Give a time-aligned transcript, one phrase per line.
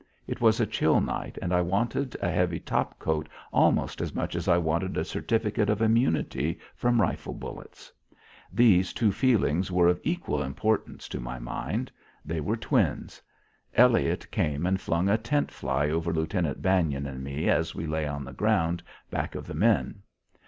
[0.25, 4.35] It was a chill night and I wanted a heavy top coat almost as much
[4.35, 7.91] as I wanted a certificate of immunity from rifle bullets.
[8.51, 11.91] These two feelings were of equal importance to my mind.
[12.25, 13.21] They were twins.
[13.75, 18.07] Elliott came and flung a tent fly over Lieutenant Bannon and me as we lay
[18.07, 18.81] on the ground
[19.11, 20.01] back of the men.